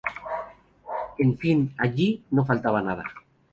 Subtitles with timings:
[1.25, 3.05] En fin allí no faltaba nada.